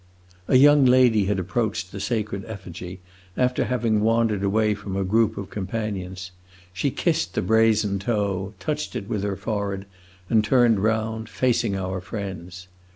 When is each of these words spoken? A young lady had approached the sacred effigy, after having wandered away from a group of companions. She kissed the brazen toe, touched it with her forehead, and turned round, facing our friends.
A 0.47 0.55
young 0.57 0.83
lady 0.83 1.25
had 1.25 1.37
approached 1.37 1.91
the 1.91 1.99
sacred 1.99 2.43
effigy, 2.45 3.01
after 3.37 3.65
having 3.65 4.01
wandered 4.01 4.41
away 4.43 4.73
from 4.73 4.97
a 4.97 5.03
group 5.03 5.37
of 5.37 5.51
companions. 5.51 6.31
She 6.73 6.89
kissed 6.89 7.35
the 7.35 7.43
brazen 7.43 7.99
toe, 7.99 8.55
touched 8.59 8.95
it 8.95 9.07
with 9.07 9.21
her 9.21 9.35
forehead, 9.35 9.85
and 10.27 10.43
turned 10.43 10.79
round, 10.79 11.29
facing 11.29 11.75
our 11.75 12.01
friends. 12.01 12.67